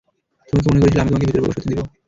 [0.49, 1.89] তুমি কি মনে করছিলে আমি তোমাকে ভিতরে প্রবেশ করতে দিবনা।